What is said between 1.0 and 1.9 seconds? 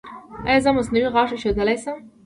غاښ ایښودلی